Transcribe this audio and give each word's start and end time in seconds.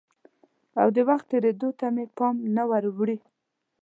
او 0.81 0.87
د 0.95 0.97
وخت 1.09 1.25
تېرېدو 1.31 1.69
ته 1.79 1.85
مې 1.95 2.05
پام 2.17 2.35
نه 2.55 2.63
وراوړي؟ 2.69 3.17